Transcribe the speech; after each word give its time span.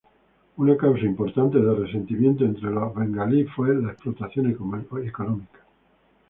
Una 0.57 0.75
causa 0.77 1.05
importante 1.05 1.59
de 1.61 1.75
resentimiento 1.75 2.43
entre 2.43 2.71
los 2.71 2.95
bengalíes 2.95 3.51
fue 3.55 3.75
la 3.79 3.91
explotación 3.91 4.49
económica. 4.49 5.59